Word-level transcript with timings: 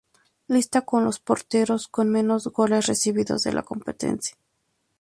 Lista 0.47 0.81
con 0.81 1.03
los 1.05 1.19
porteros 1.19 1.87
con 1.87 2.09
menos 2.09 2.47
goles 2.47 2.87
recibidos 2.87 3.43
de 3.43 3.53
la 3.53 3.61
competencia. 3.61 4.35